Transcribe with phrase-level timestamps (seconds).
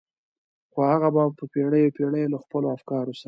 [0.71, 3.19] خو هغه به په پېړيو پېړيو له خپلو افکارو سره.